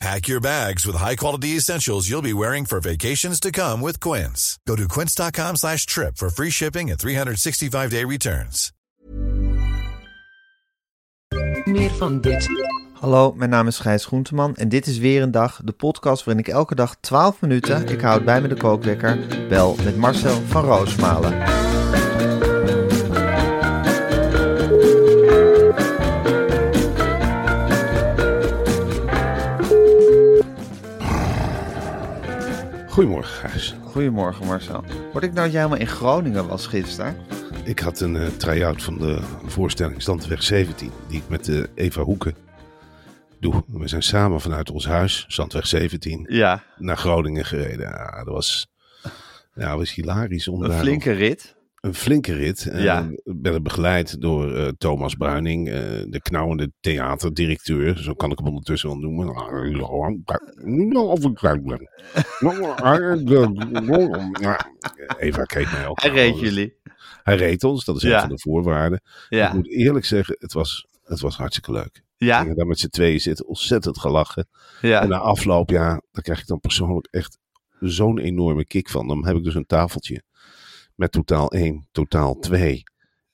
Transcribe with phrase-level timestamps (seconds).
[0.00, 4.58] Pack your bags with high-quality essentials you'll be wearing for vacations to come with Quince.
[4.66, 8.72] Go to quince.com slash trip for free shipping and 365-day returns.
[11.64, 12.48] Meer van dit.
[13.00, 16.44] Hallo, mijn naam is Gijs Groenteman en dit is weer een dag, de podcast waarin
[16.44, 20.64] ik elke dag 12 minuten, ik houd bij me de kookwekker, bel met Marcel van
[20.64, 21.69] Roosmalen.
[32.90, 33.74] Goedemorgen, Gijs.
[33.84, 34.84] Goedemorgen Marcel.
[35.12, 37.16] Word ik nou dat jij helemaal in Groningen was gisteren?
[37.64, 42.02] Ik had een eh, try-out van de voorstelling Zandweg 17, die ik met eh, Eva
[42.02, 42.34] Hoeken
[43.40, 43.64] doe.
[43.66, 47.88] We zijn samen vanuit ons huis, Zandweg 17, Ja, naar Groningen gereden.
[47.88, 48.66] Ja, dat was,
[49.54, 50.48] ja, dat was hilarisch.
[50.48, 51.54] om een daar flinke rit.
[51.80, 52.66] Een flinke rit.
[52.66, 53.08] En Ja.
[53.24, 55.74] Ik ben begeleid door eh, Thomas Bruining, eh,
[56.08, 57.98] de knauwende theaterdirecteur.
[57.98, 59.26] Zo kan ik hem ondertussen wel noemen.
[65.18, 66.74] Eva keek mij ook Hij reed jullie.
[67.22, 68.20] Hij reed ons, dat is een Ja.
[68.20, 69.00] van de voorwaarden.
[69.04, 72.02] Ik Ja, moet eerlijk zeggen, het was, het was hartstikke leuk.
[72.16, 74.48] Ja, gingen daar met z'n tweeën zitten, ontzettend gelachen.
[74.80, 75.04] En ja.
[75.06, 77.38] na afloop, ja, daar krijg ik dan persoonlijk echt
[77.80, 79.08] zo'n enorme kick van.
[79.08, 80.22] Dan heb ik dus een tafeltje
[81.00, 82.82] met totaal 1, totaal 2.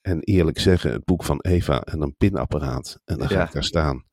[0.01, 2.99] En eerlijk zeggen, het boek van Eva en een pinapparaat.
[3.05, 3.45] En dan ga Ja.
[3.45, 4.05] ik daar staan.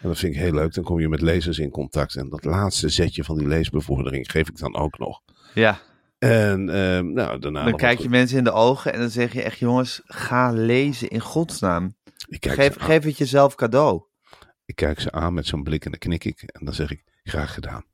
[0.00, 0.74] En dat vind ik heel leuk.
[0.74, 2.16] Dan kom je met lezers in contact.
[2.16, 5.20] En dat laatste zetje van die leesbevordering geef ik dan ook nog.
[5.54, 5.78] ja.
[6.18, 7.64] En ehm, nou, daarna...
[7.64, 11.08] Dan kijk je mensen in de ogen en dan zeg je echt, jongens, ga lezen
[11.08, 11.94] in godsnaam.
[12.28, 14.02] ik kijk, Geef, ze aan, geef het jezelf cadeau.
[14.64, 16.42] ik kijk ze aan met zo'n blik en dan knik ik.
[16.42, 17.84] En dan zeg ik, graag gedaan.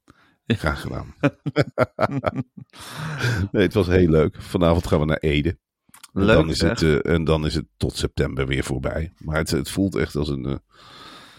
[0.46, 1.14] Graag gedaan.
[3.52, 4.36] nee, het was heel leuk.
[4.38, 5.56] Vanavond gaan we naar Ede.
[6.12, 9.12] En Leuk dan is het, eh, En dan is het tot september weer voorbij.
[9.18, 10.54] Maar het, het voelt echt als een, eh,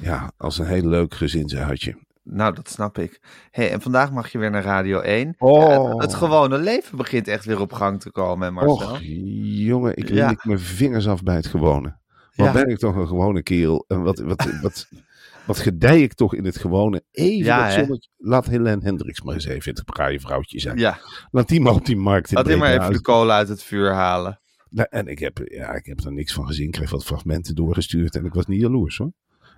[0.01, 2.03] ja, als een heel leuk gezinsuitje.
[2.23, 3.21] Nou, dat snap ik.
[3.51, 5.35] Hey, en vandaag mag je weer naar Radio 1.
[5.37, 5.69] Oh.
[5.69, 8.73] Ja, het, het gewone leven begint echt weer op gang te komen, Marcel?
[8.91, 10.29] Och, jongen, ik Ja.
[10.29, 11.97] lik mijn vingers af bij het gewone.
[12.35, 12.51] Wat Ja.
[12.51, 13.85] ben ik toch een gewone kerel.
[13.87, 14.87] En wat, wat, wat,
[15.45, 17.03] wat gedij ik toch in het gewone.
[17.11, 18.09] Even Ja, dat zonnetje.
[18.17, 20.77] Laat Helene Hendricks maar eens even het braaie vrouwtje zijn.
[20.77, 20.99] Ja,
[21.31, 23.63] Laat die maar op die markt in laat hij maar even de kolen uit het
[23.63, 24.39] vuur halen.
[24.69, 26.65] Nou, en ik heb, ja, ik heb er niks van gezien.
[26.65, 29.11] Ik kreeg wat fragmenten doorgestuurd en ik was niet jaloers hoor.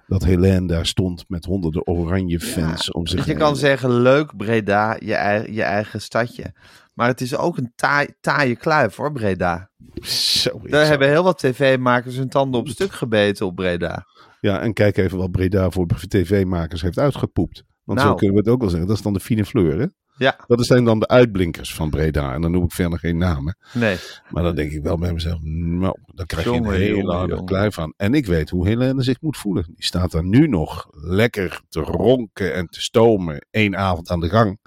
[0.07, 3.39] Dat Helene daar stond met honderden oranje fans om zich Dus je heen.
[3.41, 6.53] kan zeggen, leuk Breda, je, je eigen stadje.
[6.93, 9.69] Maar het is ook een taai, taaie kluif hoor, Breda.
[10.01, 14.05] Zo Daar hebben heel wat tv-makers hun tanden op stuk gebeten op Breda.
[14.39, 17.63] Ja, en kijk even wat Breda voor tv-makers heeft uitgepoept.
[17.83, 18.11] Want Nou.
[18.11, 18.87] zo kunnen we het ook wel zeggen.
[18.87, 19.85] Dat is dan de fine fleur, hè?
[20.17, 22.33] Ja, Dat zijn dan de uitblinkers van Breda.
[22.33, 23.57] En dan noem ik verder geen namen.
[23.73, 23.97] nee.
[24.29, 27.43] Maar dan denk ik wel bij mezelf, nou, dan krijg je een hele jongen, harde
[27.43, 27.93] kluif aan.
[27.97, 29.63] En ik weet hoe Helene zich moet voelen.
[29.65, 33.45] Die staat daar nu nog lekker te ronken en te stomen.
[33.51, 34.59] één avond aan de gang.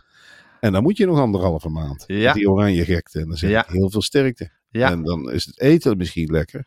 [0.60, 2.04] En dan moet je nog anderhalve maand.
[2.06, 2.32] Ja.
[2.32, 3.20] Die oranje gekte.
[3.20, 3.64] En dan zeg Ja.
[3.66, 4.50] ik heel veel sterkte.
[4.70, 4.90] Ja.
[4.90, 6.64] En dan is het eten misschien lekker.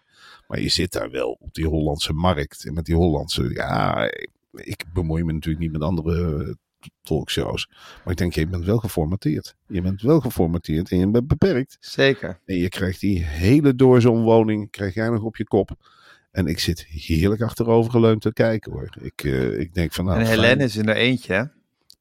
[0.53, 2.65] Maar je zit daar wel op die Hollandse markt.
[2.65, 4.09] En met die Hollandse, ja,
[4.51, 6.53] ik bemoei me natuurlijk niet met andere eh,
[7.01, 7.69] talkshows.
[8.03, 9.55] Maar ik denk, je bent wel geformateerd.
[9.67, 11.77] Je bent wel geformateerd en je bent beperkt.
[11.79, 12.39] Zeker.
[12.45, 15.69] En je krijgt die hele doorzonwoning, krijg jij nog op je kop.
[16.31, 18.89] En ik zit heerlijk achterover geleund te kijken hoor.
[19.01, 20.25] Ik, eh, ik denk van nou, en.
[20.25, 21.43] Helene is in er eentje, hè?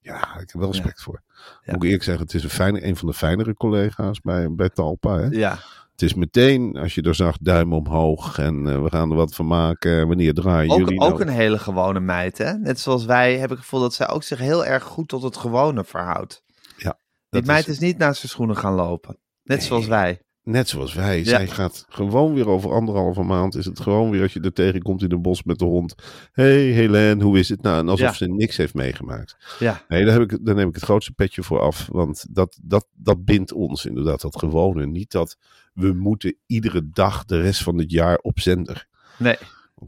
[0.01, 1.23] Ja, ik heb wel respect voor.
[1.35, 1.73] Ja.
[1.73, 4.69] Moet ik eerlijk zeggen, het is een, fijne, een van de fijnere collega's bij, bij
[4.69, 5.19] Talpa.
[5.19, 5.27] Hè?
[5.27, 5.59] Ja.
[5.93, 8.39] Het is meteen, als je er zag, duim omhoog.
[8.39, 10.09] En eh, we gaan er wat van maken.
[10.09, 11.23] Wanneer draaien Ook, jullie ook nou?
[11.23, 12.53] een hele gewone meid, hè?
[12.53, 15.23] Net zoals wij heb ik het gevoel dat zij ook zich heel erg goed tot
[15.23, 16.43] het gewone verhoudt.
[16.77, 16.99] Ja,
[17.29, 17.79] Die meid is...
[17.79, 19.19] niet naast zijn schoenen gaan lopen.
[19.43, 19.67] Net Nee.
[19.67, 20.21] zoals wij.
[20.43, 21.19] Net zoals wij.
[21.19, 21.25] Ja.
[21.25, 23.55] Zij gaat gewoon weer over anderhalve maand.
[23.55, 25.95] Is het gewoon weer als je er tegenkomt in een bos met de hond.
[26.33, 27.79] hey, Helene, hoe is het nou?
[27.79, 28.13] En alsof Ja.
[28.13, 29.37] ze niks heeft meegemaakt.
[29.59, 31.89] Ja, Nee, daar, heb ik, daar neem ik het grootste petje voor af.
[31.91, 34.87] Want dat, dat, dat bindt ons inderdaad, dat gewone.
[34.87, 35.37] Niet dat
[35.75, 38.87] we moeten iedere dag de rest van het jaar op zender.
[39.19, 39.37] nee.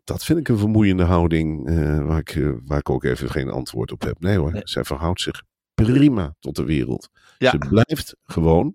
[0.04, 3.50] Dat vind ik een vermoeiende houding eh, waar, ik, eh, waar ik ook even geen
[3.50, 4.20] antwoord op heb.
[4.20, 4.60] Nee hoor, Nee.
[4.64, 5.42] zij verhoudt zich
[5.74, 7.08] prima tot de wereld.
[7.38, 7.50] Ja.
[7.50, 8.74] Ze blijft gewoon,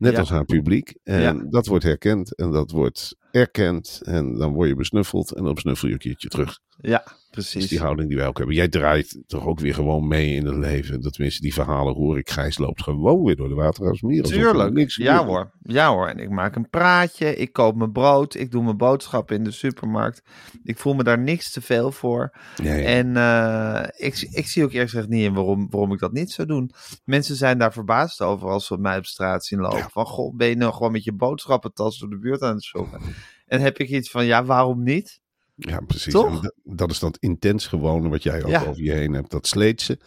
[0.00, 0.18] net Ja.
[0.18, 0.94] als haar publiek.
[1.04, 1.32] En Ja.
[1.50, 4.00] dat wordt herkend en dat wordt erkend.
[4.04, 6.58] En dan word je besnuffeld en dan besnuffel je een keertje terug.
[6.82, 7.08] Ja, Dat
[7.44, 7.68] is precies.
[7.68, 8.56] die houding die wij ook hebben.
[8.56, 11.00] Jij draait toch ook weer gewoon mee in het leven.
[11.00, 12.30] Dat tenminste, die verhalen hoor ik.
[12.30, 14.22] Gijs loopt gewoon weer door de Watergraafsmeer.
[14.22, 14.72] alsof er Tuurlijk.
[14.72, 15.50] Niks Ja hoor.
[15.62, 16.08] Ja hoor.
[16.08, 17.36] En ik maak een praatje.
[17.36, 18.34] Ik koop mijn brood.
[18.34, 20.22] Ik doe mijn boodschappen in de supermarkt.
[20.64, 22.32] Ik voel me daar niks te veel voor.
[22.62, 22.84] Ja, ja.
[22.84, 26.30] En eh, ik, ik zie ook eerlijk gezegd niet in waarom, waarom ik dat niet
[26.30, 26.70] zou doen.
[27.04, 29.90] Mensen zijn daar verbaasd over als ze mij op straat zien lopen.
[29.90, 33.00] Van, goh, ben je nou gewoon met je boodschappentas door de buurt aan het shoppen?
[33.50, 35.20] En heb ik iets van, ja, waarom niet?
[35.54, 36.12] Ja, precies.
[36.12, 38.64] Dat, dat is dat intens gewone wat jij ook Ja.
[38.64, 39.30] over je heen hebt.
[39.30, 39.98] Dat sleetse.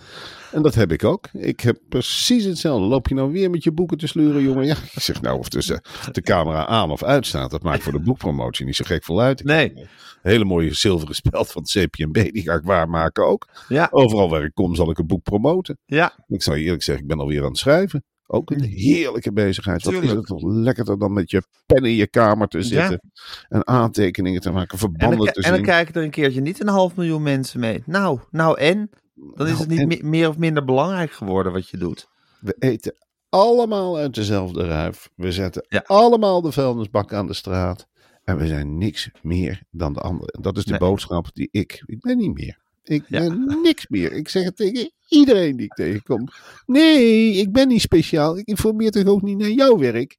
[0.51, 1.27] En dat heb ik ook.
[1.31, 2.85] Ik heb precies hetzelfde.
[2.87, 4.65] Loop je nou weer met je boeken te sleuren, jongen?
[4.65, 5.81] Ja, ik zeg nou of tussen
[6.11, 7.51] de camera aan of uit staat.
[7.51, 9.39] Dat maakt voor de boekpromotie niet zo gek veel uit.
[9.39, 9.67] Ik Nee.
[9.67, 9.87] heb een
[10.21, 12.31] hele mooie zilveren speld van het CPMB.
[12.31, 13.47] Die ga ik waarmaken ook.
[13.67, 15.77] Ja, Overal waar ik kom zal ik een boek promoten.
[15.85, 18.03] ja, Ik zal je eerlijk zeggen, ik ben alweer aan het schrijven.
[18.27, 19.83] Ook een heerlijke bezigheid.
[19.83, 23.01] Wat is het toch lekkerder dan met je pen in je kamer te zitten.
[23.49, 25.65] En aantekeningen te maken, en verbanden dan, te en dan zien.
[25.65, 27.83] kijken er een keertje niet een half miljoen mensen mee.
[27.85, 28.89] Nou, nou en?
[29.35, 32.07] Dan is Nou, het niet me- meer of minder belangrijk geworden wat je doet.
[32.39, 32.95] We eten
[33.29, 35.09] allemaal uit dezelfde ruif.
[35.15, 35.83] We zetten Ja.
[35.85, 37.87] allemaal de vuilnisbak aan de straat.
[38.23, 40.27] En we zijn niks meer dan de anderen.
[40.33, 40.79] En dat is de Nee.
[40.79, 41.83] boodschap die ik...
[41.85, 42.61] Ik ben niet meer.
[42.83, 43.19] Ik Ja.
[43.19, 44.11] ben niks meer.
[44.11, 46.27] Ik zeg het tegen iedereen die ik tegenkom.
[46.65, 48.37] Nee, ik ben niet speciaal.
[48.37, 50.17] Ik informeer toch ook niet naar jouw werk.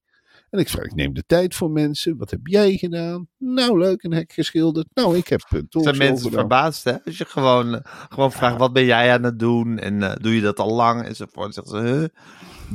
[0.51, 2.17] En ik vraag, ik neem de tijd voor mensen.
[2.17, 3.29] Wat heb jij gedaan?
[3.39, 4.87] Nou, leuk, een hek geschilderd.
[4.95, 6.39] Nou, ik heb een Zijn mensen gedaan.
[6.39, 7.05] verbaasd, hè?
[7.05, 9.79] Als je gewoon, eh, gewoon vraagt, wat ben jij aan het doen?
[9.79, 11.03] En eh, doe je dat al lang?
[11.07, 11.55] Enzovoort.
[11.55, 12.09] Dan zeggen ze, huh?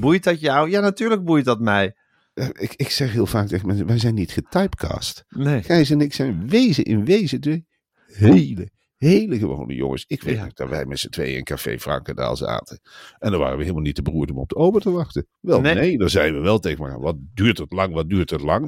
[0.01, 0.69] Boeit dat jou?
[0.69, 1.95] Ja, natuurlijk boeit dat mij.
[2.33, 5.23] Eh, Ik, ik zeg heel vaak tegen mensen, wij zijn niet getypecast.
[5.29, 5.63] Nee.
[5.63, 7.63] Gijs en ik zijn wezen in wezen de
[8.05, 8.69] hele,
[8.99, 10.03] hele gewone jongens.
[10.07, 10.43] Ik weet Ja.
[10.43, 12.79] nog dat wij met z'n tweeën in Café Frankendaal zaten.
[13.19, 15.27] En dan waren we helemaal niet te beroerd om op de ober te wachten.
[15.39, 15.73] Wel, Nee.
[15.75, 18.61] nee, dan zeiden we wel tegen elkaar, wat duurt het lang, wat duurt het lang?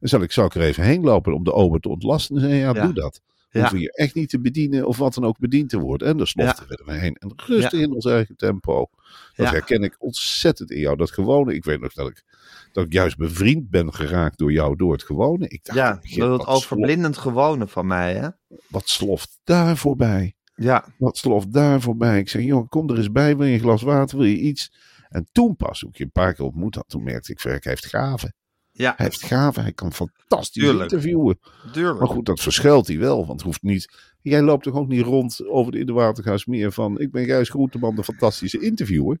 [0.00, 2.36] Dan zal ik, zou ik er even heen lopen om de ober te ontlasten.
[2.36, 2.84] En zei ja, Ja.
[2.84, 3.20] doe dat.
[3.52, 3.64] We Ja.
[3.64, 6.08] hoeven je echt niet te bedienen of wat dan ook bediend te worden.
[6.08, 7.14] En daar sloften we er heen.
[7.14, 8.86] En rustig in ons eigen tempo.
[9.34, 10.96] Dat herken ik ontzettend in jou.
[10.96, 11.54] Dat gewone.
[11.54, 12.24] Ik weet nog dat ik,
[12.72, 15.48] dat ik juist bevriend ben geraakt door jou door het gewone.
[15.48, 18.28] Ik dacht, Ja, dat het wat slof- overblindend gewone van mij, hè?
[18.68, 20.34] wat sloft daar voorbij?
[20.54, 22.18] Ja, Wat sloft daar voorbij?
[22.18, 23.36] Ik zeg, jongen, kom er eens bij.
[23.36, 24.18] Wil je een glas water?
[24.18, 24.72] Wil je iets?
[25.08, 27.86] En toen pas, ik je een paar keer ontmoet had, toen merkte ik, verk, heeft
[27.86, 28.34] gaven.
[28.82, 29.62] Ja, Hij heeft gaven.
[29.62, 31.38] Hij kan fantastisch interviewen.
[31.74, 33.16] Maar goed, dat verschuilt hij wel.
[33.16, 34.10] Want het hoeft niet...
[34.20, 37.00] Jij loopt toch ook niet rond over de in de Watergaasmeer van...
[37.00, 39.18] Ik ben Gijs Groenteman, de fantastische interviewer.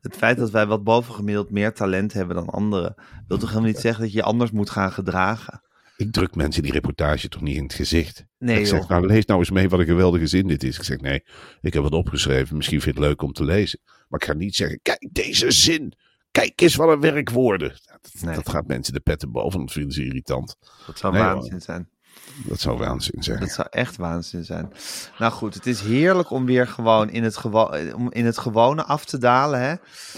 [0.00, 2.94] Het feit dat wij wat bovengemiddeld meer talent hebben dan anderen,
[3.26, 5.62] wil toch helemaal niet zeggen dat je je anders moet gaan gedragen?
[5.96, 8.24] Ik druk mensen die reportage toch niet in het gezicht.
[8.38, 10.76] Nee, ik zeg, nou lees nou eens mee wat een geweldige zin dit is.
[10.76, 11.24] Ik zeg, nee,
[11.60, 12.56] ik heb het opgeschreven.
[12.56, 13.80] Misschien vind je het leuk om te lezen.
[14.08, 15.94] Maar ik ga niet zeggen, kijk deze zin.
[16.30, 17.68] Kijk eens wat een werkwoorden.
[17.68, 18.34] Dat, Nee.
[18.34, 19.60] dat gaat mensen de petten boven.
[19.60, 20.56] Dat vinden ze irritant.
[20.86, 21.88] Dat zou Nee, waanzin zijn.
[22.46, 23.40] Dat zou waanzin zijn.
[23.40, 24.72] Dat zou echt waanzin zijn.
[25.18, 27.62] Nou goed, het is heerlijk om weer gewoon in het, gewo
[27.96, 29.60] om in het gewone af te dalen.
[29.60, 29.74] Hè?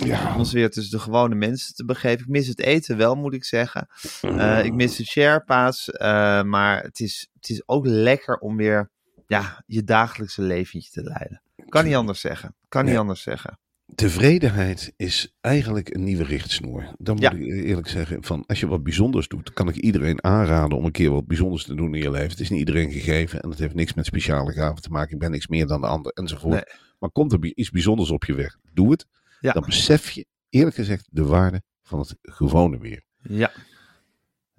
[0.07, 0.33] Ja.
[0.33, 2.21] Om ons weer tussen de gewone mensen te begeven.
[2.21, 3.87] Ik mis het eten wel, moet ik zeggen.
[4.21, 5.91] Eh, ik mis de Sherpa's.
[5.91, 8.91] eh, maar het is, het is ook lekker om weer
[9.27, 11.43] ja, je dagelijkse leventje te leiden.
[11.69, 12.57] Kan niet anders zeggen.
[12.69, 13.01] Kan niet Nee.
[13.01, 13.59] anders zeggen.
[13.95, 16.95] Tevredenheid is eigenlijk een nieuwe richtsnoer.
[16.99, 17.33] Dan moet Ja.
[17.33, 20.91] ik eerlijk zeggen, van als je wat bijzonders doet, kan ik iedereen aanraden om een
[20.93, 22.31] keer wat bijzonders te doen in je leven.
[22.31, 25.13] Het is niet iedereen gegeven en het heeft niks met speciale gaven te maken.
[25.13, 26.53] Ik ben niks meer dan de ander enzovoort.
[26.55, 26.77] Nee.
[26.99, 29.07] Maar komt er iets bijzonders op je weg, doe het.
[29.41, 29.53] Ja.
[29.53, 33.03] Dan besef je eerlijk gezegd de waarde van het gewone weer.
[33.19, 33.51] Ja.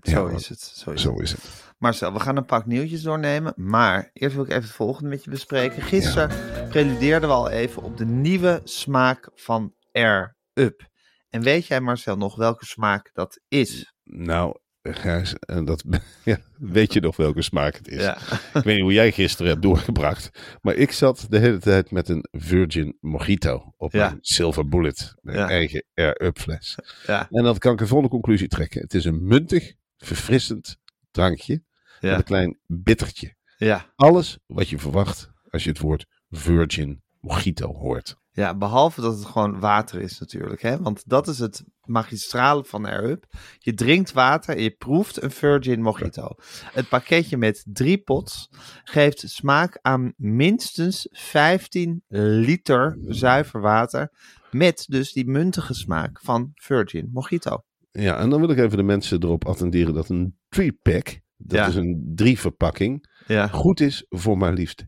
[0.04, 0.60] Ja, Zo is het.
[0.60, 1.22] Zo is Zo het.
[1.22, 1.72] is het.
[1.78, 3.54] Marcel, we gaan een pak nieuwtjes doornemen.
[3.56, 5.82] Maar eerst wil ik even het volgende met je bespreken.
[5.82, 6.30] Gisteren
[6.70, 10.88] preludeerden we al even op de nieuwe smaak van Air Up.
[11.30, 13.94] En weet jij, Marcel, nog welke smaak dat is?
[14.04, 15.84] Nou, Gijs, en dat,
[16.24, 18.02] ja, weet je nog welke smaak het is?
[18.02, 18.18] Ja.
[18.54, 20.30] Ik weet niet hoe jij gisteren hebt doorgebracht.
[20.62, 24.08] Maar ik zat de hele tijd met een Virgin Mojito op Ja.
[24.08, 25.14] mijn Silver Bullet.
[25.22, 25.50] Mijn Ja.
[25.50, 26.78] eigen Air-Up fles.
[27.06, 27.28] Ja.
[27.30, 28.82] En dan kan ik een volgende conclusie trekken.
[28.82, 30.78] Het is een muntig, verfrissend
[31.12, 31.64] drankje.
[32.02, 33.36] Met een klein bittertje.
[33.58, 33.92] Ja.
[33.96, 38.16] Alles wat je verwacht als je het woord Virgin Mojito hoort.
[38.32, 40.62] Ja, behalve dat het gewoon water is natuurlijk.
[40.62, 40.78] Hè?
[40.78, 43.26] Want dat is het magistrale van Air Up.
[43.58, 46.28] Je drinkt water en je proeft een Virgin Mojito.
[46.72, 48.50] Het pakketje met drie pots
[48.84, 54.12] geeft smaak aan minstens 15 liter zuiver water.
[54.52, 57.64] Met dus die muntige smaak van Virgin Mojito.
[58.02, 61.68] Ja, en dan wil ik even de mensen erop attenderen dat een three-pack, dat Ja.
[61.68, 64.86] is een drie verpakking, Ja, goed is voor maar liefst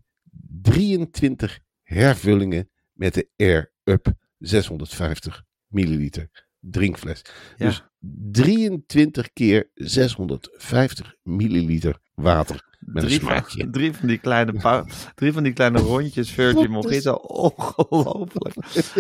[0.62, 7.22] 23 hervullingen met de Air Up 650 milliliter drinkfles.
[7.58, 7.66] Ja.
[7.68, 7.84] Dus
[8.32, 13.22] 23 keer 650 milliliter water met drie,
[13.62, 17.14] een drie, van die kleine drie van die kleine rondjes Virgin Mojito.
[17.14, 18.56] Ongelooflijk.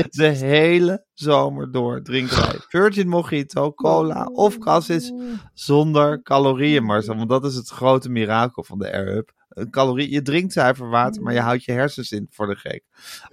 [0.09, 5.13] De hele zomer door drinken wij Virgin Mojito, cola of cassis
[5.53, 7.15] zonder calorieën, Marcel.
[7.15, 9.31] Want dat is het grote mirakel van de Air Up.
[9.49, 12.83] Een calorie, je drinkt zuiver water, maar je houdt je hersens in voor de gek.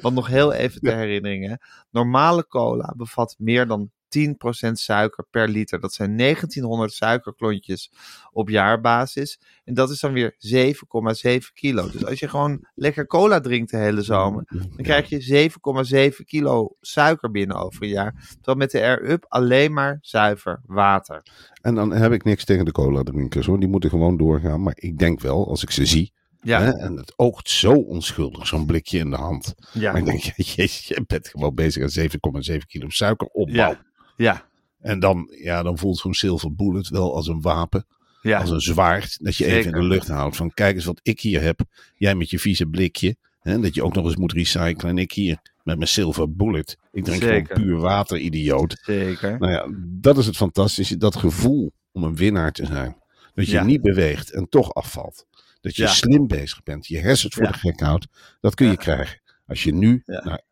[0.00, 1.48] Want nog heel even ter herinnering.
[1.48, 1.54] Hè.
[1.90, 5.80] Normale cola bevat meer dan 10% suiker per liter.
[5.80, 7.90] Dat zijn 1900 suikerklontjes
[8.32, 9.40] op jaarbasis.
[9.64, 11.90] En dat is dan weer 7,7 kilo.
[11.90, 15.50] Dus als je gewoon lekker cola drinkt de hele zomer, dan krijg je
[16.18, 18.28] 7,7 kilo suiker binnen over een jaar.
[18.34, 21.22] Terwijl met de Air Up alleen maar zuiver water.
[21.62, 23.60] En dan heb ik niks tegen de cola drinkers hoor.
[23.60, 24.62] Die moeten gewoon doorgaan.
[24.62, 26.12] Maar ik denk wel, als ik ze zie.
[26.44, 29.54] Ja, Hè, en het oogt zo onschuldig, zo'n blikje in de hand.
[29.72, 30.20] ja, Maar ik denk,
[30.56, 32.08] jezus, je bent gewoon bezig aan
[32.50, 33.54] 7,7 kilo suiker opbouw.
[33.70, 33.82] ja,
[34.16, 34.44] ja,
[34.80, 37.86] En dan, ja, dan voelt zo'n Silver Bullet wel als een wapen.
[38.22, 38.40] ja.
[38.40, 39.24] Als een zwaard.
[39.24, 40.36] Dat je even in de lucht houdt.
[40.36, 41.60] Van kijk eens wat ik hier heb.
[41.94, 43.16] Jij met je vieze blikje.
[43.40, 44.90] Hè, dat je ook nog eens moet recyclen.
[44.90, 46.76] En ik hier met mijn Silver Bullet.
[46.92, 47.46] Ik drink Zeker.
[47.46, 48.78] gewoon puur water, idioot.
[48.82, 49.38] Zeker.
[49.38, 49.66] Nou ja,
[50.00, 50.96] dat is het fantastische.
[50.96, 52.96] Dat gevoel om een winnaar te zijn.
[53.34, 53.64] Dat je Ja.
[53.64, 55.26] niet beweegt en toch afvalt.
[55.60, 55.88] Dat je Ja.
[55.88, 56.86] slim bezig bent.
[56.86, 58.06] Je hersens voor de gek houdt.
[58.40, 59.20] Dat kun je krijgen.
[59.46, 60.42] Als je nu naar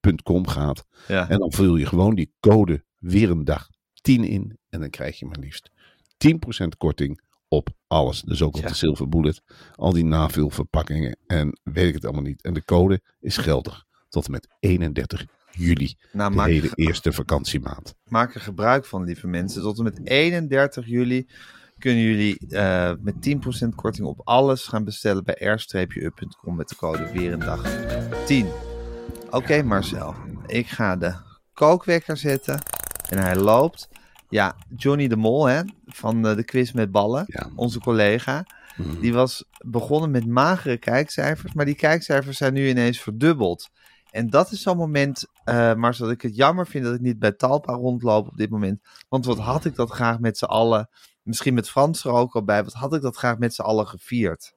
[0.00, 0.86] air-up.com gaat.
[1.08, 1.28] Ja.
[1.28, 3.68] En dan vul je gewoon die code weer een dag
[4.00, 4.58] 10 in.
[4.68, 5.70] En dan krijg je maar liefst
[6.64, 8.22] 10% korting op alles.
[8.22, 8.68] Dus ook op Ja.
[8.68, 9.42] de Silver Bullet.
[9.74, 11.16] Al die navulverpakkingen.
[11.26, 12.42] En weet ik het allemaal niet.
[12.42, 15.94] En de code is geldig tot en met 31 juli.
[16.12, 17.94] Nou, De hele eerste vakantiemaand.
[18.04, 19.62] maak er gebruik van, lieve mensen.
[19.62, 21.26] Tot en met 31 juli
[21.78, 23.14] kunnen jullie eh, met
[23.64, 27.62] 10% korting op alles gaan bestellen bij air-up.com met de code weer een dag
[28.26, 28.46] 10.
[29.30, 30.14] Oké Marcel,
[30.46, 31.14] ik ga de
[31.54, 32.58] kookwekker zetten
[33.08, 33.88] en hij loopt.
[34.28, 37.50] Ja, Johnny de Mol hè, van de quiz met ballen, Ja.
[37.56, 38.44] onze collega,
[38.76, 39.00] Mhm.
[39.00, 43.68] die was begonnen met magere kijkcijfers, maar die kijkcijfers zijn nu ineens verdubbeld.
[44.10, 47.18] En dat is zo'n moment, eh Marcel, dat ik het jammer vind dat ik niet
[47.18, 48.80] bij Talpa rondloop op dit moment.
[49.08, 50.88] Want wat had ik dat graag met z'n allen,
[51.22, 53.86] misschien met Frans er ook al bij, wat had ik dat graag met z'n allen
[53.88, 54.52] gevierd.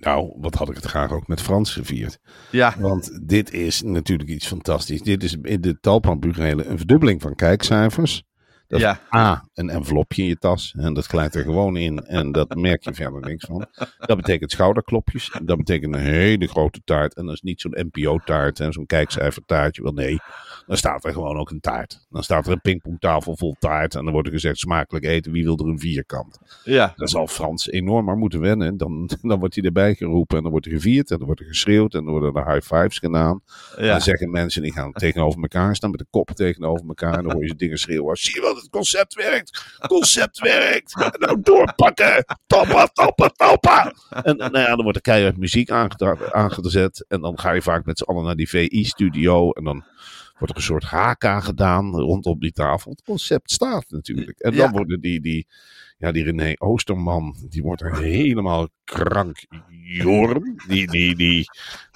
[0.00, 2.18] Nou, wat had ik het graag ook met Frans gevierd.
[2.50, 5.02] Ja, Want dit is natuurlijk iets fantastisch.
[5.02, 8.22] Dit is in de Talpan-burelen een verdubbeling van kijkcijfers.
[8.68, 8.92] Dat Ja.
[8.92, 10.74] is A, een envelopje in je tas.
[10.78, 11.98] En dat glijdt er gewoon in.
[11.98, 13.66] En dat merk je verder niks van.
[13.98, 15.30] Dat betekent schouderklopjes.
[15.44, 17.14] Dat betekent een hele grote taart.
[17.14, 19.82] En dat is niet zo'n NPO-taart en zo'n kijkcijfertaartje.
[19.82, 20.18] Wel nee,
[20.66, 22.06] dan staat er gewoon ook een taart.
[22.10, 23.94] Dan staat er een pingpongtafel vol taart.
[23.94, 25.32] En dan wordt er gezegd smakelijk eten.
[25.32, 26.38] Wie wil er een vierkant?
[26.64, 28.76] ja, Dan zal Frans enorm maar moeten wennen.
[28.76, 31.46] Dan, dan wordt hij erbij geroepen en dan wordt er gevierd en dan wordt er
[31.46, 33.40] geschreeuwd en dan worden er high fives gedaan.
[33.78, 33.86] ja.
[33.86, 37.14] Dan zeggen mensen die gaan tegenover elkaar staan met de koppen tegenover elkaar.
[37.14, 38.16] En dan hoor je ze dingen schreeuwen.
[38.16, 39.78] Zie je wat het concept werkt?
[39.86, 40.94] Concept werkt!
[41.18, 42.24] Nou doorpakken!
[42.46, 43.94] Toppen, toppen, toppen!
[44.22, 45.70] En nou ja, dan wordt er keihard muziek
[46.30, 47.04] aangezet.
[47.08, 49.50] En dan ga je vaak met z'n allen naar die VI-studio.
[49.50, 49.84] En dan
[50.38, 52.90] wordt er een soort HK gedaan rondom die tafel.
[52.90, 54.38] Het concept staat natuurlijk.
[54.38, 54.70] En dan Ja.
[54.70, 55.46] worden die, die,
[55.98, 59.36] ja, die René Oosterman, die wordt er helemaal krank.
[59.82, 61.48] Jorm, die, die, die,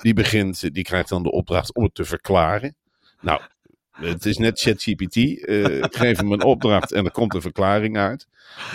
[0.02, 2.74] die begint, die krijgt dan de opdracht om het te verklaren.
[3.20, 3.40] Nou,
[3.90, 5.16] het is net ChatGPT.
[5.16, 8.26] ik geef hem een opdracht en er komt een verklaring uit.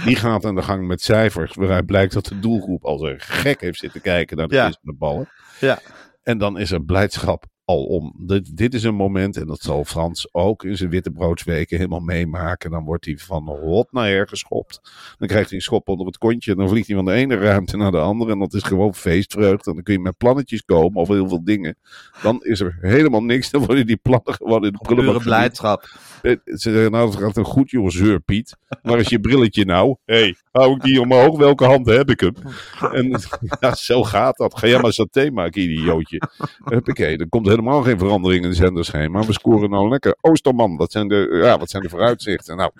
[0.05, 3.62] Die gaat aan de gang met cijfers, waaruit blijkt dat de doelgroep als een gek
[3.62, 4.74] heeft zitten kijken naar de Ja.
[4.81, 5.29] ballen.
[5.60, 5.79] Ja.
[6.24, 8.13] En dan is er blijdschap alom.
[8.17, 12.72] Dit, dit is een moment, en dat zal Frans ook in zijn wittebroodsweken helemaal meemaken.
[12.72, 14.81] Dan wordt hij van hot naar her geschopt.
[15.17, 16.51] Dan krijgt hij een schop onder het kontje.
[16.51, 18.31] En dan vliegt hij van de ene ruimte naar de andere.
[18.31, 19.69] En dat is gewoon feestvreugde.
[19.69, 21.77] En dan kun je met plannetjes komen over heel veel dingen.
[22.22, 23.51] Dan is er helemaal niks.
[23.51, 25.89] Dan worden die plannen gewoon in de prullenbak blijdschap.
[26.22, 28.57] Eh, Ze zeggen, nou, het gaat een goed, joh, zeur Piet.
[28.81, 29.95] Waar is je brilletje nou?
[30.05, 31.38] Hé, hey, hou ik die omhoog?
[31.38, 32.33] Welke hand heb ik hem?
[32.97, 33.19] En
[33.59, 34.57] ja, zo gaat dat.
[34.59, 36.21] Ga jij maar saté maken, idiootje.
[36.63, 39.25] Huppakee, er komt helemaal geen verandering in de zenderschema.
[39.25, 40.15] We scoren nou lekker.
[40.21, 42.57] Oosterman, wat zijn de, ja, wat zijn de vooruitzichten?
[42.57, 42.71] Nou,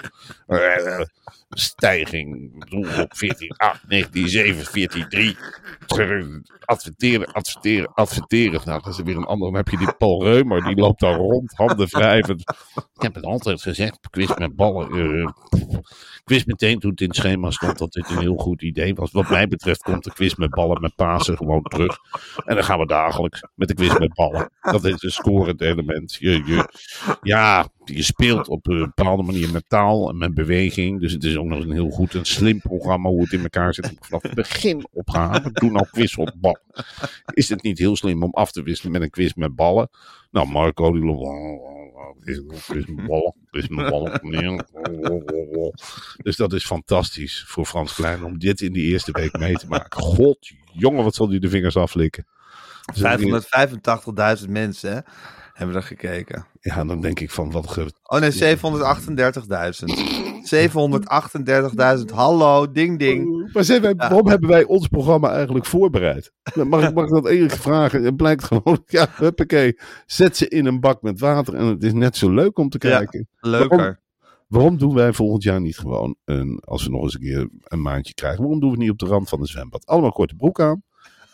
[0.48, 1.02] eh,
[1.60, 2.36] stijging.
[2.36, 5.38] Ik bedoel, op 14, 8, 19, 7, 14, 3.
[6.66, 8.62] Adverteren, adverteren, adverteren.
[8.66, 9.48] Nou, dat is weer een ander.
[9.48, 12.40] Dan heb je die Paul Reumer, die loopt daar rond, handen wrijvend.
[12.96, 14.90] Ik heb het altijd gezegd, quiz met ballen.
[14.92, 15.30] eh,
[16.26, 19.12] wist meteen toen het in het schema stond dat dit een heel goed idee was.
[19.12, 21.98] Wat mij betreft komt de quiz met ballen met Pasen gewoon terug.
[22.46, 24.50] En dan gaan we dagelijks met de quiz met ballen.
[24.62, 26.16] Dat is een scorend element.
[26.20, 26.70] Je, je,
[27.22, 31.00] ja, je speelt op een bepaalde manier met taal en met beweging.
[31.02, 33.74] Dus het is ook nog een heel goed en slim programma hoe het in elkaar
[33.74, 33.92] zit.
[34.00, 35.56] Vanaf het begin opgehaald.
[35.56, 36.62] Doe nou quiz op ballen.
[37.34, 39.90] Is het niet heel slim om af te wisselen met een quiz met ballen?
[40.32, 41.84] Nou, Marco die loopt.
[42.68, 43.34] Quiz met ballen.
[43.52, 44.22] Quiz met ballen.
[46.18, 49.68] Dus dat is fantastisch voor Frans Klein om dit in die eerste week mee te
[49.68, 50.02] maken.
[50.02, 50.38] God,
[50.74, 52.26] jongen, wat zal hij de vingers aflikken?
[52.94, 53.42] Dus dan-
[54.40, 55.00] 585.000 mensen hè,
[55.56, 56.46] hebben er gekeken.
[56.60, 57.92] Ja, dan denk ik van wat ge...
[58.04, 58.40] Oh nee, 738.000.
[62.10, 62.14] 738.000.
[62.14, 63.50] Hallo, ding ding.
[63.54, 66.32] Maar zijn wij, waarom hebben wij ons programma eigenlijk voorbereid?
[66.70, 68.04] Mag ik, mag ik dat eerlijk vragen?
[68.04, 71.94] Het blijkt gewoon, ja, huppakee, zet ze in een bak met water en het is
[71.94, 72.98] net zo leuk om te Ja.
[72.98, 73.28] kijken.
[73.40, 74.04] Leuker.
[74.48, 77.82] Waarom doen wij volgend jaar niet gewoon, een, als we nog eens een keer een
[77.82, 79.86] maandje krijgen, waarom doen we het niet op de rand van een zwembad?
[79.86, 80.84] Allemaal korte broek aan.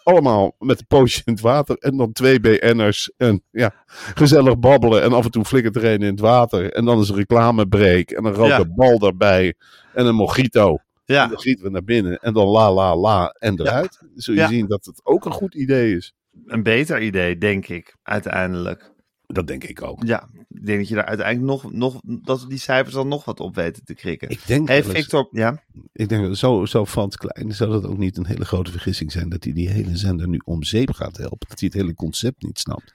[0.03, 1.77] Allemaal met een poosje in het water.
[1.77, 3.11] En dan twee BN'ers.
[3.17, 3.73] En ja,
[4.15, 5.01] gezellig babbelen.
[5.03, 6.71] En af en toe flikkert er een in het water.
[6.73, 8.09] En dan is een reclamebreak.
[8.09, 8.65] En een rode Ja.
[8.75, 9.53] bal daarbij.
[9.93, 10.69] En een mojito.
[11.05, 12.17] En Ja, dan schieten we naar binnen.
[12.19, 13.35] En dan la la la.
[13.39, 13.99] En eruit.
[14.15, 14.47] Zul je Ja.
[14.47, 16.13] zien dat het ook een goed idee is.
[16.45, 18.90] een beter idee, denk ik, uiteindelijk.
[19.33, 20.03] Dat denk ik ook.
[20.03, 23.25] Ja, ik denk dat je daar uiteindelijk nog, nog dat we die cijfers dan nog
[23.25, 24.29] wat op weten te krikken.
[24.29, 25.63] Ik denk, Hey eens- Victor, ja?
[25.93, 29.11] ik denk dat zo, zo Frans Klein zou dat ook niet een hele grote vergissing
[29.11, 29.29] zijn.
[29.29, 31.47] Dat hij die hele zender nu om zeep gaat helpen.
[31.49, 32.93] Dat hij het hele concept niet snapt.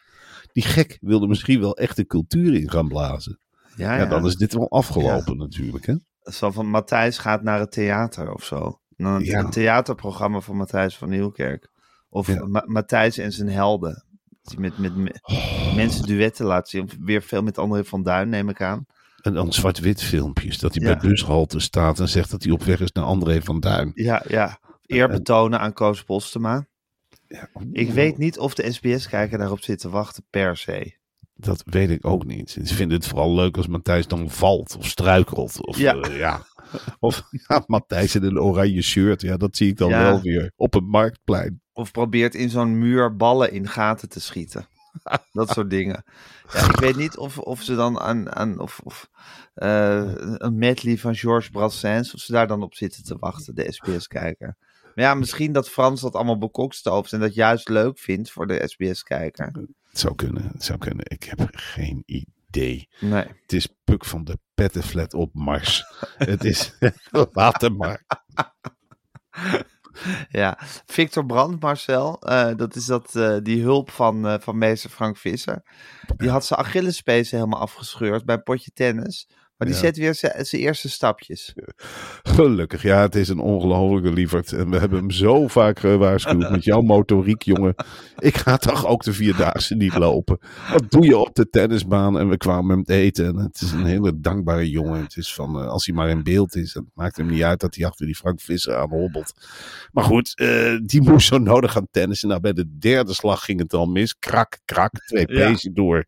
[0.53, 3.39] Die gek wilde misschien wel echt de cultuur in gaan blazen.
[3.77, 4.07] Ja, Ja, ja.
[4.09, 5.87] dan is dit wel afgelopen natuurlijk.
[5.87, 5.95] Hè?
[6.23, 8.81] Zo van Matthijs gaat naar het theater of zo.
[8.97, 9.39] Een, Ja.
[9.39, 11.69] een theaterprogramma van Matthijs van Nieuwkerk.
[12.09, 12.29] Of
[12.67, 14.05] Matthijs en zijn helden.
[14.47, 15.21] Die met, met me-
[15.75, 16.91] mensen duetten laat zien.
[17.01, 18.87] Weer veel met André van Duin, neem ik aan.
[19.23, 20.59] En dan zwart-wit filmpjes.
[20.59, 20.97] Dat hij Ja.
[20.97, 23.91] bij bushalte staat en zegt dat hij op weg is naar André van Duin.
[23.95, 24.59] Ja, ja.
[24.87, 26.67] Eer betonen aan Koos Postema.
[27.29, 30.95] Ja, Ik weet niet of de SBS-kijker daarop zit te wachten per se.
[31.35, 32.51] Dat weet ik ook niet.
[32.51, 35.67] Ze vinden het vooral leuk als Matthijs dan valt of struikelt.
[35.67, 35.93] Of Ja.
[35.95, 36.47] ja, ja.
[36.99, 39.21] Of ja, Matthijs in een oranje shirt.
[39.21, 40.03] Ja, dat zie ik dan Ja.
[40.03, 41.61] wel weer op een marktplein.
[41.73, 44.67] Of probeert in zo'n muur ballen in gaten te schieten.
[45.33, 46.05] Dat soort dingen.
[46.53, 49.11] Ja, ik weet niet of, of ze dan aan, aan of, of
[49.55, 53.73] eh, een medley van Georges Brassens, of ze daar dan op zitten te wachten, de
[53.73, 54.57] SBS-kijker.
[54.95, 58.63] Maar ja, misschien dat Frans dat allemaal bekokstooft en dat juist leuk vindt voor de
[58.65, 59.47] SBS-kijker.
[59.91, 61.05] Het zou kunnen, het zou kunnen.
[61.09, 62.35] Ik heb geen idee.
[63.01, 63.27] Nee.
[63.43, 65.85] Het is Puk van de Pettenflat op Mars.
[66.19, 66.79] het is,
[67.61, 68.05] hem maar.
[70.29, 74.91] Ja, Victor Brandt, Marcel, eh, dat is dat, eh, die hulp van, eh, van meester
[74.91, 75.63] Frank Visser.
[76.17, 79.29] Die had zijn Achillespees helemaal afgescheurd bij een potje tennis.
[79.57, 79.83] Maar die Ja.
[79.83, 81.55] zet weer zijn zijn eerste stapjes.
[82.23, 84.53] Gelukkig, ja, het is een ongelofelijke lieverd.
[84.53, 87.75] En we hebben hem zo vaak gewaarschuwd met jouw motoriek, jongen.
[88.19, 90.39] Ik ga toch ook de Vierdaagse niet lopen.
[90.73, 92.19] Wat doe je op de tennisbaan?
[92.19, 93.27] En we kwamen hem te eten.
[93.27, 95.03] En het is een hele dankbare jongen.
[95.03, 96.75] Het is van, eh, als hij maar in beeld is.
[96.75, 99.33] Het maakt hem niet uit dat hij achter die Frank Visser aan hobbelt.
[99.93, 102.29] Maar goed, eh, die moest zo nodig gaan tennissen.
[102.29, 104.19] Nou, bij de derde slag ging het al mis.
[104.19, 105.49] Krak, krak, twee Ja.
[105.49, 106.07] pezen door.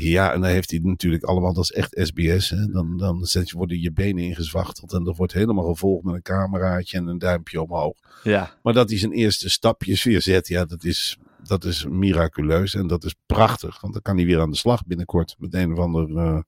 [0.00, 2.50] Ja, en dan heeft hij natuurlijk allemaal, dat is echt SBS.
[2.50, 2.66] Hè?
[2.66, 6.22] Dan, dan zet je, worden je benen ingezwachteld en dat wordt helemaal gevolgd met een
[6.22, 7.96] cameraatje en een duimpje omhoog.
[8.22, 8.54] Ja.
[8.62, 12.86] Maar dat hij zijn eerste stapjes weer zet, ja, dat is, dat is miraculeus en
[12.86, 13.80] dat is prachtig.
[13.80, 16.40] Want dan kan hij weer aan de slag binnenkort met een of ander eh,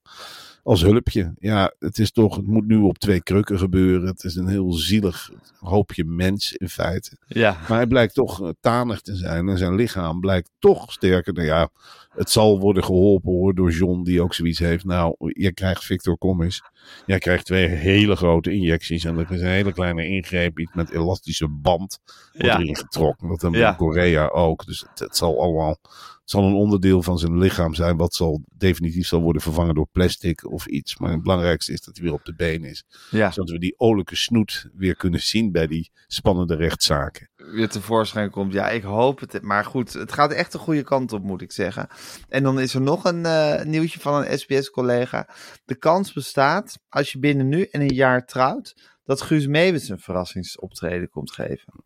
[0.71, 1.33] als hulpje.
[1.39, 4.07] Ja, het is toch, het moet nu op twee krukken gebeuren.
[4.07, 7.17] Het is een heel zielig hoopje mens in feite.
[7.27, 7.57] Ja.
[7.69, 11.33] Maar hij blijkt toch eh, tanig te zijn en zijn lichaam blijkt toch sterker.
[11.33, 11.69] Nou ja,
[12.11, 14.85] het zal worden geholpen hoor door John, die ook zoiets heeft.
[14.85, 16.63] Nou, je krijgt Victor eens.
[17.07, 20.91] Jij krijgt twee hele grote injecties en er is een hele kleine ingreep, iets met
[20.91, 21.99] elastische band,
[22.33, 22.59] wordt Ja.
[22.59, 23.29] erin getrokken.
[23.29, 24.67] Dat hebben we in Korea ook.
[24.67, 28.43] Dus het, het zal allemaal, het zal een onderdeel van zijn lichaam zijn, wat zal
[28.57, 30.99] definitief zal worden vervangen door plastic of iets.
[30.99, 32.85] Maar het belangrijkste is dat hij weer op de been is.
[33.11, 33.31] Ja.
[33.31, 37.29] Zodat we die olijke snoet weer kunnen zien bij die spannende rechtszaken.
[37.53, 38.53] Weer tevoorschijn komt.
[38.53, 39.43] Ja, ik hoop het.
[39.43, 41.89] Maar goed, het gaat echt de goede kant op, moet ik zeggen.
[42.29, 45.29] En dan is er nog een eh, nieuwtje van een SBS-collega.
[45.65, 49.99] De kans bestaat, als je binnen nu en een jaar trouwt, dat Guus Meeuwis een
[49.99, 51.85] verrassingsoptreden komt geven.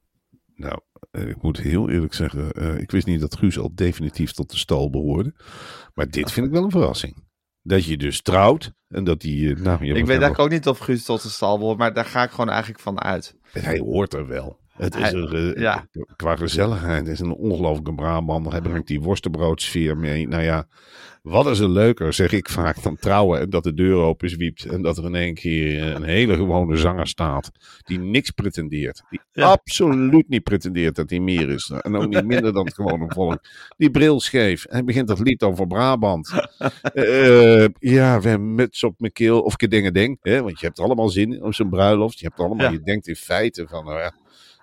[0.54, 4.32] Nou, eh, ik moet heel eerlijk zeggen, eh, ik wist niet dat Guus al definitief
[4.32, 5.34] tot de stal behoorde.
[5.94, 7.22] Maar dit vind ik wel een verrassing.
[7.66, 8.72] dat je dus trouwt.
[8.88, 11.78] En dat die, nou, Ik weet eigenlijk ook niet of Guus tot de stal wordt,
[11.78, 13.34] maar daar ga ik gewoon eigenlijk van uit.
[13.52, 14.63] Hij hoort er wel.
[14.76, 15.86] Het is er, eh, ja.
[16.16, 18.52] Qua gezelligheid is een ongelooflijke Brabander.
[18.52, 20.28] Hij brengt die worstenbroodsfeer mee.
[20.28, 20.66] Nou ja,
[21.22, 24.64] wat is er leuker, zeg ik vaak, dan trouwen en dat de deur open zwiept.
[24.64, 27.50] En dat er in één keer eh, een hele gewone zanger staat.
[27.84, 29.02] Die niks pretendeert.
[29.10, 29.44] Die Ja.
[29.50, 31.72] absoluut niet pretendeert dat hij meer is.
[31.80, 33.38] En ook niet minder dan het gewone volk.
[33.76, 34.64] Die bril scheef.
[34.68, 36.32] Hij begint dat lied over Brabant.
[36.92, 39.40] Eh, ja, we hebben muts op mijn keel.
[39.42, 40.18] Of dingen ding.
[40.22, 40.42] Hè?
[40.42, 42.18] Want je hebt allemaal zin in op zo'n bruiloft.
[42.18, 42.72] Je hebt allemaal, Ja.
[42.72, 44.12] je denkt in feite van, nou ja,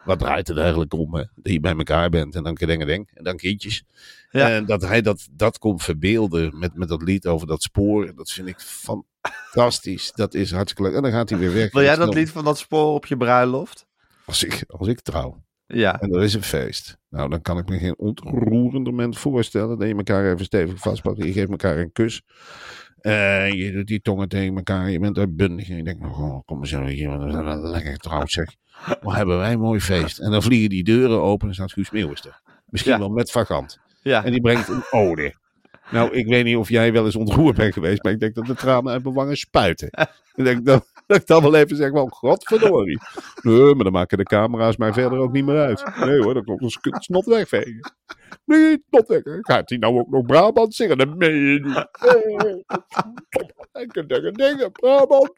[0.06, 1.16] wat draait het eigenlijk om?
[1.16, 1.24] Hè?
[1.36, 3.10] Dat je bij elkaar bent en dan dingen ding.
[3.14, 3.84] En dan kindjes.
[4.32, 4.50] Ja.
[4.50, 8.16] En dat hij dat, dat kon verbeelden met, met dat lied over dat spoor.
[8.16, 10.12] Dat vind ik fantastisch.
[10.12, 10.96] Dat is hartstikke leuk.
[10.96, 11.72] En dan gaat hij weer weg.
[11.72, 13.86] Wil jij dat lied van dat spoor op je bruiloft?
[14.26, 15.44] Als ik, als ik trouw.
[15.68, 16.00] Ja.
[16.02, 16.98] En er is een feest.
[17.10, 19.78] Nou, dan kan ik me geen ontroerend moment voorstellen.
[19.80, 21.18] Dat je elkaar even stevig vastpakt.
[21.18, 22.22] Je geeft elkaar een kus.
[23.02, 24.90] En je doet die tongen tegen elkaar.
[24.90, 25.70] Je bent uitbundig.
[25.70, 27.20] En je denkt, oh, kom maar zo hier.
[27.20, 28.56] We zijn lekker getrouwd zeg.
[29.02, 30.20] Wat hebben wij een mooi feest.
[30.20, 32.42] En dan vliegen die deuren open en staat Guus Meeuwis er.
[32.66, 33.00] Misschien Ja.
[33.00, 33.80] wel met vagant.
[34.02, 34.24] Ja.
[34.24, 35.34] En die brengt een ode.
[35.92, 38.46] Nou, ik weet niet of jij wel eens ontroerd bent geweest, maar ik denk dat
[38.46, 39.88] de tranen uit mijn wangen spuiten.
[40.36, 43.00] ik denk dat, dat ik dan wel even zeg, wel, godverdorie.
[43.42, 45.84] Nee, maar dan maken de camera's mij verder ook niet meer uit.
[46.06, 47.94] Nee hoor, dan komt een skut snot wegvegen.
[48.46, 49.22] Nee, snot weg.
[49.24, 50.98] Gaat hij nou ook nog Brabant zingen?
[50.98, 51.78] Dat meen je niet.
[53.72, 55.34] Ik kan zeggen, dingen, Brabant.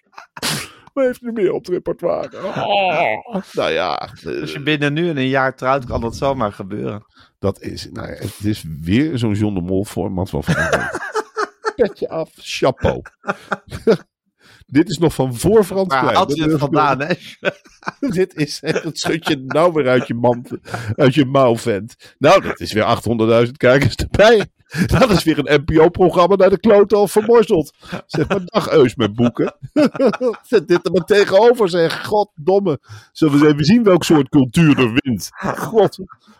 [0.94, 2.44] Wat heeft hij meer op het repertoire?
[2.44, 4.10] Oh, nou ja,
[4.42, 7.06] Als je binnen nu en een jaar trouwt, kan dat zomaar gebeuren.
[7.40, 11.12] Dat is, nou ja, het is weer zo'n John de Mol format waarvan ik denk,
[11.76, 13.02] Petje af, chapeau.
[14.66, 16.18] Dit is nog van voor Frans Maar Klein.
[16.18, 17.14] had je het vandaan, hè?
[18.20, 20.50] Dit is, dat schud je nou weer uit je, mand,
[20.96, 22.16] uit je mouw, vent.
[22.18, 22.98] Nou, dat is weer
[23.46, 24.46] 800.000 kijkers erbij.
[25.00, 27.74] Dat is weer een NPO-programma naar de klote al vermorzeld.
[28.06, 29.56] Zeg maar, dag Eus met boeken.
[30.50, 32.06] Zet dit er maar tegenover, zeg.
[32.06, 32.80] Goddomme.
[33.12, 35.30] Zullen we eens even zien welk soort cultuur er wint.
[35.58, 35.98] God,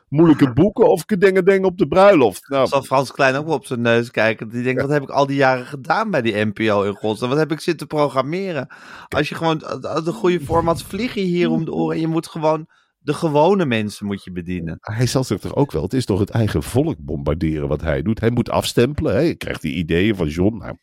[0.08, 2.50] moeilijke boeken of dingen dingen op de bruiloft.
[2.50, 4.50] Nou, Zal Frans Klein ook wel op zijn neus kijken.
[4.50, 7.30] Die denkt, wat heb ik al die jaren gedaan bij die NPO in godsnaam?
[7.30, 8.68] Wat heb ik zitten programmeren?
[9.08, 11.96] Als je gewoon de goede formats vliegen hier om de oren.
[11.96, 12.68] En je moet gewoon
[13.04, 14.78] de gewone mensen moet je bedienen.
[14.82, 15.84] hij zal zich toch ook wel.
[15.84, 18.20] Het is toch het eigen volk bombarderen wat hij doet.
[18.20, 19.14] Hij moet afstempelen.
[19.14, 19.20] Hè?
[19.20, 20.58] Je krijgt die ideeën van John.
[20.58, 20.78] Nou,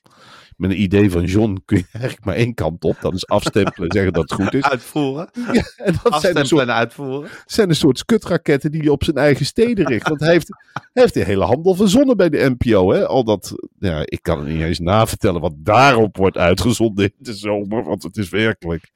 [0.61, 2.97] met een idee van John kun je eigenlijk maar één kant op.
[3.01, 4.63] Dat is afstempelen en zeggen dat het goed is.
[4.63, 5.31] Uitvoeren.
[5.53, 7.31] Ja, en dat zijn een, Afstempelen soort, en uitvoeren.
[7.47, 10.09] zijn een soort skutraketten die hij op zijn eigen steden richt.
[10.09, 12.93] Want hij heeft, hij heeft de hele handel verzonnen bij de NPO.
[12.93, 13.07] Hè?
[13.07, 17.35] Al dat, ja, ik kan het niet eens navertellen wat daarop wordt uitgezonden in de
[17.35, 17.85] zomer.
[17.85, 18.91] Want het is werkelijk...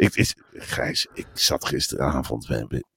[0.00, 2.48] Ik, is, Gijs, ik zat gisteravond,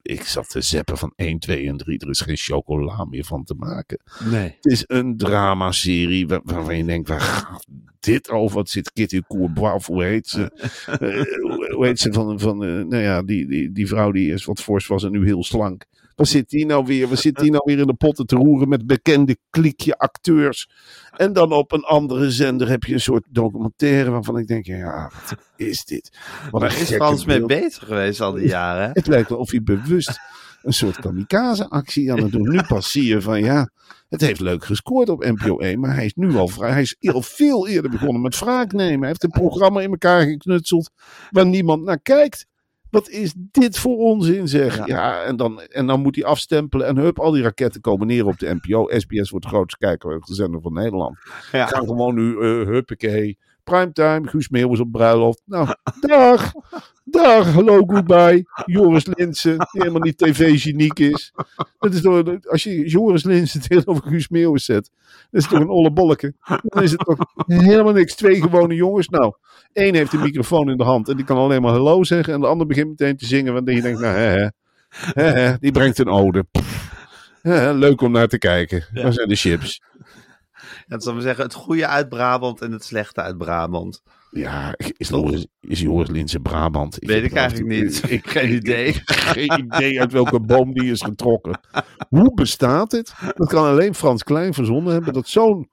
[0.02, 1.98] ik zat te zeppen van 1, 2 en 3.
[1.98, 4.00] Er is geen chocola meer van te maken.
[4.30, 4.56] Nee.
[4.60, 7.66] Het is een dramaserie waar, waarvan je denkt, waar gaat
[8.00, 8.56] dit over?
[8.56, 10.50] Wat zit Kitty Courbois, hoe heet ze?
[10.86, 14.44] Eh, hoe- heet ze van, van eh, nou ja, die, die, die vrouw die eerst
[14.46, 15.84] wat fors was en nu heel slank.
[16.14, 17.16] Waar zit die nou weer?
[17.16, 20.70] Zit die nou weer in de potten te roeren met bekende klikje acteurs?
[21.16, 25.10] En dan op een andere zender heb je een soort documentaire waarvan ik denk, ja,
[25.14, 26.18] wat is dit?
[26.50, 28.90] Wat Waar is Frans mee bezig geweest al die jaren?
[28.92, 30.20] Het lijkt wel of hij bewust
[30.62, 32.48] een soort kamikaze-actie aan het doen.
[32.48, 33.70] Nu pas zie je van ja,
[34.08, 36.70] het heeft leuk gescoord op NPO 1, maar hij is nu al vrij.
[36.70, 38.98] Hij is al veel eerder begonnen met wraak nemen.
[38.98, 40.90] Hij heeft een programma in elkaar geknutseld
[41.30, 42.46] waar niemand naar kijkt.
[42.94, 44.76] Wat is dit voor onzin zeg?
[44.76, 45.22] Ja, Ja.
[45.22, 48.38] en, dan, en dan moet hij afstempelen en hup, al die raketten komen neer op
[48.38, 48.86] de NPO.
[48.98, 51.16] SBS wordt de grootste kijker zender van Nederland.
[51.52, 51.66] Ja.
[51.66, 53.38] Gaan gewoon nu, eh huppakee.
[53.64, 55.42] Primetime, Guus Meeuwis op bruiloft.
[55.44, 55.68] Nou,
[56.00, 56.52] dag.
[57.04, 58.44] Dag, hallo, goodbye.
[58.64, 61.32] Joris Linsen, die helemaal niet tv-geniek is.
[61.78, 64.90] Dat is door, als je Joris Linsen tegenover Guus Meeuwis zet,
[65.30, 66.34] dat is toch een olle bolleke.
[66.62, 68.14] Dan is het toch helemaal niks.
[68.14, 69.08] Twee gewone jongens.
[69.08, 69.34] Nou,
[69.72, 72.34] één heeft een microfoon in de hand en die kan alleen maar hallo zeggen.
[72.34, 74.48] En de ander begint meteen te zingen, want je denkt, nou, hè, hè.
[74.94, 76.44] Hè, hè, die brengt een ode.
[76.50, 76.92] Pff.
[77.42, 78.84] Hè, leuk om naar te kijken.
[78.92, 79.82] Waar zijn de chips?
[80.86, 84.02] Dat zal maar zeggen, het goede uit Brabant en het slechte uit Brabant.
[84.30, 86.96] Ja, is Joris, is Joris Linse Brabant?
[86.98, 88.02] Weet heb ik eigenlijk niet.
[88.22, 88.92] Geen idee.
[89.04, 91.60] Geen idee uit welke boom die is getrokken.
[92.08, 93.14] Hoe bestaat het?
[93.34, 95.12] Dat kan alleen Frans Klein verzonnen hebben.
[95.12, 95.68] Dat zo'n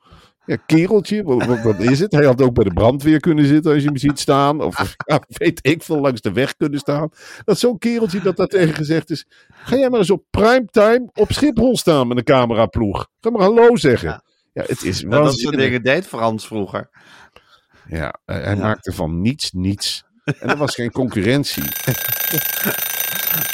[0.45, 2.11] ja, kereltje, wat, wat, wat is het?
[2.11, 4.61] Hij had ook bij de brandweer kunnen zitten als je hem ziet staan.
[4.61, 7.09] Of ja, weet ik veel, langs de weg kunnen staan.
[7.43, 9.25] Dat zo'n kereltje dat daar tegen gezegd is.
[9.47, 13.07] Ga jij maar eens op primetime op Schiphol staan met een cameraploeg.
[13.19, 14.09] Ga maar hallo zeggen.
[14.09, 14.23] Ja.
[14.53, 15.59] Ja, het is Nou, dat soort waanzinnig.
[15.59, 16.89] dingen deed Frans vroeger.
[17.87, 20.03] Ja, hij maakte van niets niets.
[20.23, 21.63] En er was geen concurrentie.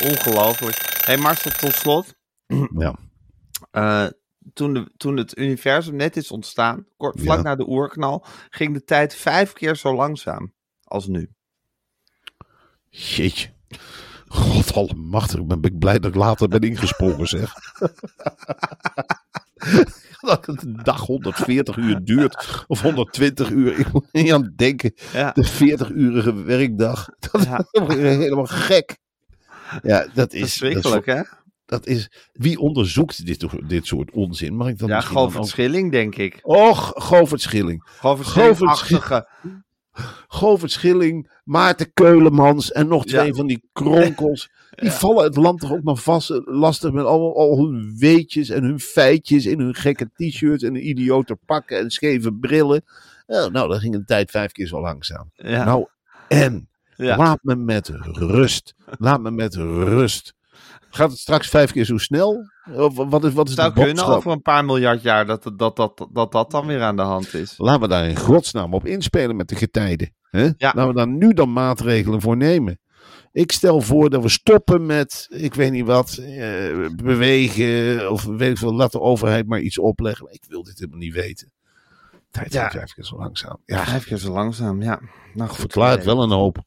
[0.04, 0.76] Ongelooflijk.
[0.78, 2.14] Hé hey Marcel, tot slot.
[2.78, 2.96] Ja.
[3.72, 4.08] Eh,
[4.54, 7.44] toen, de, toen het universum net is ontstaan, kort, vlak Ja.
[7.44, 11.30] na de oerknal, ging de tijd vijf keer zo langzaam als nu.
[12.90, 13.50] Jeetje.
[14.28, 17.54] God allemachtig, ik ben ik blij dat ik later ben ingesprongen, zeg.
[20.28, 23.80] dat het een dag 140 uur duurt, of 120 uur.
[23.80, 25.32] Ik moet niet aan denken, Ja.
[25.32, 27.06] de 40-urige werkdag.
[27.32, 27.66] Dat Ja.
[27.72, 28.98] is helemaal gek.
[29.82, 30.40] Ja, dat is...
[30.40, 31.22] Verschrikkelijk, hè?
[31.66, 34.56] dat is, wie onderzoekt dit, dit soort onzin?
[34.56, 36.40] Mag ik dat Ja, Govert ook- Schilling, denk ik.
[36.42, 37.84] Och, Govert Schilling.
[38.00, 39.28] Govert Govert Schilling-achtige.
[40.28, 43.34] Govert Schilling, Maarten Keulemans en nog twee Ja.
[43.34, 44.50] van die kronkels.
[44.82, 48.64] Die vallen het land toch ook maar vast lastig met allemaal al hun weetjes en
[48.64, 52.84] hun feitjes in hun gekke t-shirts en hun idiote pakken en scheve brillen.
[53.28, 55.32] Oh, nou, dan ging de tijd vijf keer zo langzaam.
[55.36, 55.64] Ja.
[55.64, 55.86] Nou,
[56.28, 57.18] en Ja.
[57.18, 58.74] laat me met rust.
[58.98, 60.34] Laat me met rust.
[60.90, 62.50] Gaat het straks vijf keer zo snel?
[62.74, 65.58] Of wat is, wat is zou de kunnen over een paar miljard jaar dat dat,
[65.58, 67.54] dat, dat, dat, dat dan weer aan de hand is.
[67.58, 70.14] Laten we daar in godsnaam op inspelen met de getijden.
[70.30, 70.44] Hè?
[70.44, 70.54] Ja.
[70.58, 72.80] Laten we daar nu dan maatregelen voor nemen.
[73.38, 78.52] Ik stel voor dat we stoppen met, ik weet niet wat, eh, bewegen of weet
[78.52, 80.28] ik veel, laat de overheid maar iets opleggen.
[80.34, 81.52] Ik wil dit helemaal niet weten.
[82.32, 82.62] Tijd Ja.
[82.64, 83.58] gaat vijf keer zo langzaam.
[83.66, 85.00] Ja, Vijf keer zo langzaam, ja.
[85.34, 85.60] Nou, goed.
[85.60, 86.58] verklaart wel een hoop.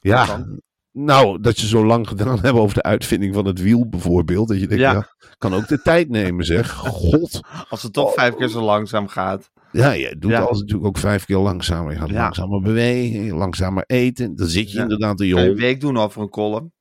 [0.00, 0.46] Ja,
[0.92, 4.48] nou, dat je zo lang gedaan hebben over de uitvinding van het wiel bijvoorbeeld.
[4.48, 4.92] Dat je denkt, Ja.
[4.92, 5.14] ja.
[5.38, 6.70] kan ook de tijd nemen zeg.
[7.00, 7.40] God.
[7.68, 9.50] Als het toch vijf keer zo langzaam gaat.
[9.72, 10.40] Ja, je doet Ja.
[10.40, 11.92] alles natuurlijk ook vijf keer langzamer.
[11.92, 12.22] Je gaat Ja.
[12.22, 14.36] langzamer bewegen, langzamer eten.
[14.36, 14.82] Dan zit je Ja.
[14.82, 16.72] inderdaad in je een week doen over een column.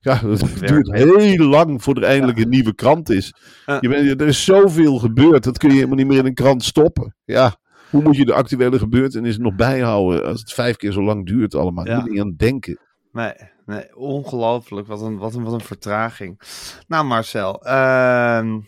[0.00, 3.34] Ja, het werkt duurt heel lang voordat er eindelijk een nieuwe krant is.
[3.66, 3.78] Ja.
[3.80, 6.64] Je bent, er is zoveel gebeurd, dat kun je helemaal niet meer in een krant
[6.64, 7.16] stoppen.
[7.24, 7.56] Ja,
[7.90, 11.54] hoe moet je de actuele gebeurtenissen nog bijhouden als het vijf keer zo lang duurt
[11.54, 11.86] allemaal?
[11.86, 11.94] Ja.
[11.96, 12.78] Je moet niet aan denken.
[13.12, 13.32] Nee,
[13.66, 14.86] nee ongelooflijk.
[14.86, 16.40] Wat een, wat, een, wat een vertraging.
[16.88, 17.62] Nou, Marcel.
[17.64, 18.58] ehm,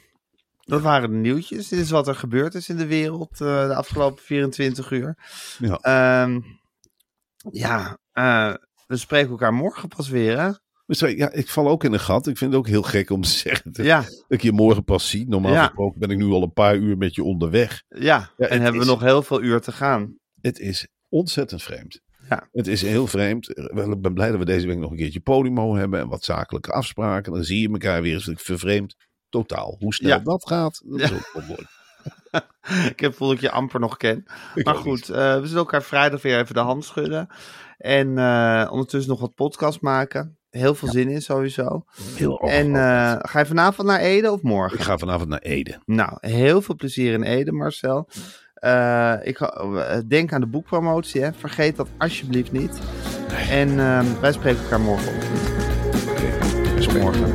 [0.69, 1.69] dat waren de nieuwtjes.
[1.69, 5.17] Dit is wat er gebeurd is in de wereld eh, de afgelopen 24 uur.
[5.59, 5.77] Ja.
[5.77, 6.41] Ehm,
[7.51, 8.55] ja, eh,
[8.87, 10.51] we spreken elkaar morgen pas weer, hè?
[11.09, 12.27] Ja, ik val ook in een gat.
[12.27, 15.11] Ik vind het ook heel gek om te zeggen dat Ja, ik je morgen pas
[15.11, 15.29] zie.
[15.29, 15.65] Normaal Ja.
[15.67, 17.83] gesproken ben ik nu al een paar uur met je onderweg.
[17.89, 18.31] ja.
[18.37, 20.17] Ja, en hebben is- we nog heel veel uur te gaan.
[20.41, 22.01] Het is ontzettend vreemd.
[22.29, 22.49] Ja.
[22.53, 23.47] Het is heel vreemd.
[23.55, 26.25] Wel, Ik ben blij dat we deze week nog een keertje Podimo hebben en wat
[26.25, 27.33] zakelijke afspraken.
[27.33, 28.95] Dan zie je elkaar weer eens vervreemd.
[29.29, 29.77] Totaal.
[29.79, 30.19] Hoe snel Ja.
[30.19, 31.67] dat gaat, dat is ook mooi.
[32.93, 34.25] Ik heb voel dat ik je amper nog ken.
[34.55, 37.29] Ik Maar goed, eh, we zullen elkaar vrijdag weer even de hand schudden.
[37.79, 40.39] En eh, ondertussen nog wat podcast maken.
[40.51, 41.85] Heel veel zin in sowieso.
[42.15, 44.79] Heel en eh, ga je vanavond naar Ede of morgen?
[44.79, 45.81] ik ga vanavond naar Ede.
[45.85, 48.09] Nou, heel veel plezier in Ede, Marcel.
[49.23, 49.39] Ik
[50.09, 51.33] denk aan de boekpromotie, hè.
[51.33, 52.79] vergeet dat alsjeblieft niet.
[53.51, 55.23] En eh, wij spreken elkaar morgen op.
[56.81, 57.35] Tot morgen.